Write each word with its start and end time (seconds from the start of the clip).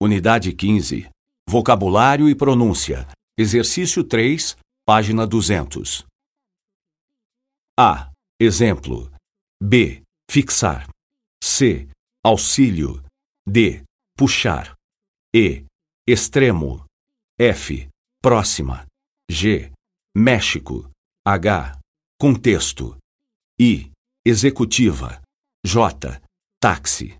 Unidade 0.00 0.52
15. 0.52 1.10
Vocabulário 1.48 2.28
e 2.28 2.34
pronúncia. 2.34 3.04
Exercício 3.36 4.04
3, 4.04 4.56
página 4.86 5.26
200. 5.26 6.06
A. 7.76 8.12
Exemplo. 8.38 9.10
B. 9.60 10.02
Fixar. 10.30 10.88
C. 11.42 11.88
Auxílio. 12.24 13.02
D. 13.44 13.82
Puxar. 14.16 14.76
E. 15.34 15.64
Extremo. 16.06 16.86
F. 17.36 17.88
Próxima. 18.22 18.86
G. 19.28 19.72
México. 20.16 20.88
H. 21.26 21.76
Contexto. 22.20 22.96
I. 23.60 23.90
Executiva. 24.24 25.20
J. 25.66 26.22
Táxi. 26.60 27.16